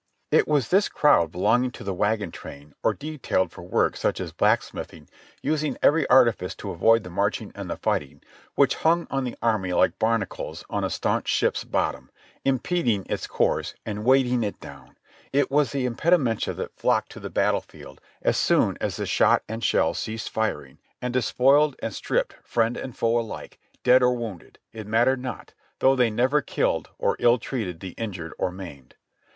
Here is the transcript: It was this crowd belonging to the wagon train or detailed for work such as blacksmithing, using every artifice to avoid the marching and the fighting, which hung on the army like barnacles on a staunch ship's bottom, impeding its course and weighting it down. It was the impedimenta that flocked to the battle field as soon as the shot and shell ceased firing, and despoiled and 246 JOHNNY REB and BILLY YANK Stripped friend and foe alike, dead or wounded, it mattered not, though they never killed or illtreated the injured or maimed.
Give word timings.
It 0.31 0.47
was 0.47 0.69
this 0.69 0.89
crowd 0.89 1.31
belonging 1.31 1.69
to 1.73 1.83
the 1.83 1.93
wagon 1.93 2.31
train 2.31 2.73
or 2.81 2.91
detailed 2.91 3.51
for 3.51 3.61
work 3.61 3.95
such 3.95 4.19
as 4.19 4.31
blacksmithing, 4.31 5.07
using 5.43 5.77
every 5.83 6.07
artifice 6.07 6.55
to 6.55 6.71
avoid 6.71 7.03
the 7.03 7.11
marching 7.11 7.51
and 7.53 7.69
the 7.69 7.77
fighting, 7.77 8.23
which 8.55 8.77
hung 8.77 9.05
on 9.11 9.25
the 9.25 9.37
army 9.43 9.73
like 9.73 9.99
barnacles 9.99 10.65
on 10.71 10.83
a 10.83 10.89
staunch 10.89 11.27
ship's 11.27 11.63
bottom, 11.63 12.09
impeding 12.43 13.05
its 13.11 13.27
course 13.27 13.75
and 13.85 14.03
weighting 14.03 14.41
it 14.41 14.59
down. 14.59 14.97
It 15.31 15.51
was 15.51 15.71
the 15.71 15.85
impedimenta 15.85 16.55
that 16.55 16.75
flocked 16.79 17.11
to 17.11 17.19
the 17.19 17.29
battle 17.29 17.61
field 17.61 18.01
as 18.23 18.37
soon 18.37 18.77
as 18.81 18.95
the 18.95 19.05
shot 19.05 19.43
and 19.47 19.63
shell 19.63 19.93
ceased 19.93 20.31
firing, 20.31 20.79
and 20.99 21.13
despoiled 21.13 21.75
and 21.77 21.93
246 21.93 22.01
JOHNNY 22.01 22.09
REB 22.09 22.65
and 22.65 22.73
BILLY 22.73 22.89
YANK 22.89 22.95
Stripped 22.95 22.97
friend 22.97 22.97
and 22.97 22.97
foe 22.97 23.19
alike, 23.19 23.59
dead 23.83 24.01
or 24.01 24.15
wounded, 24.17 24.57
it 24.73 24.87
mattered 24.87 25.21
not, 25.21 25.53
though 25.77 25.95
they 25.95 26.09
never 26.09 26.41
killed 26.41 26.89
or 26.97 27.15
illtreated 27.19 27.81
the 27.81 27.91
injured 27.99 28.33
or 28.39 28.51
maimed. 28.51 28.95